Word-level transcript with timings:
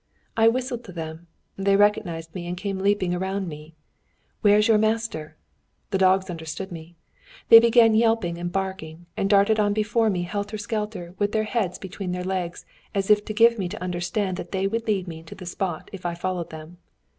I 0.35 0.47
whistled 0.47 0.83
to 0.85 0.91
them, 0.91 1.27
they 1.57 1.75
recognised 1.75 2.33
me 2.33 2.47
and 2.47 2.57
came 2.57 2.79
leaping 2.79 3.13
around 3.13 3.47
me. 3.47 3.75
'Where's 4.41 4.67
your 4.67 4.79
master?' 4.79 5.35
The 5.91 5.99
dogs 5.99 6.27
understood 6.27 6.71
me. 6.71 6.95
They 7.49 7.59
began 7.59 7.93
yelping 7.93 8.39
and 8.39 8.51
barking, 8.51 9.05
and 9.15 9.29
darted 9.29 9.59
on 9.59 9.73
before 9.73 10.09
me 10.09 10.23
helter 10.23 10.57
skelter, 10.57 11.13
with 11.19 11.33
their 11.33 11.43
heads 11.43 11.77
between 11.77 12.13
their 12.13 12.23
legs 12.23 12.65
as 12.95 13.11
if 13.11 13.23
to 13.25 13.33
give 13.35 13.59
me 13.59 13.69
to 13.69 13.79
understand 13.83 14.37
that 14.37 14.51
they 14.53 14.65
would 14.65 14.87
lead 14.87 15.07
me 15.07 15.21
to 15.21 15.35
the 15.35 15.45
spot 15.45 15.87
if 15.93 16.03
I 16.03 16.15
followed 16.15 16.49
them. 16.49 16.79